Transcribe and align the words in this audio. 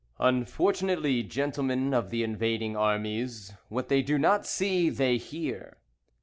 Unfortunately, 0.19 1.21
Gentlemen 1.21 1.93
of 1.93 2.09
the 2.09 2.23
Invading 2.23 2.75
Armies, 2.75 3.53
what 3.69 3.87
they 3.87 4.01
do 4.01 4.17
not 4.17 4.47
see, 4.47 4.89
they 4.89 5.17
hear. 5.17 5.77